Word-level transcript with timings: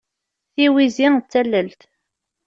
Tiwizi 0.53 1.07
d 1.15 1.25
tallelt. 1.31 1.81